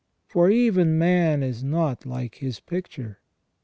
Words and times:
For 0.25 0.49
even 0.49 0.97
man 0.97 1.43
is 1.43 1.63
not 1.63 2.07
like 2.07 2.37
his 2.39 2.59
picture." 2.59 3.19